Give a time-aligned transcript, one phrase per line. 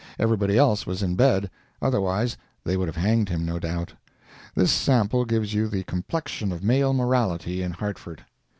[0.17, 3.93] Everybody else was in bed—otherwise they would have hanged him, no doubt.
[4.55, 8.25] This sample gives you the complexion of male morality in Hartford.